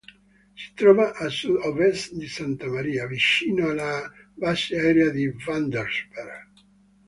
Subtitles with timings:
[0.61, 6.49] Si trova a Sud-Ovest di Santa Maria, vicino alla base aerea di Vandenberg.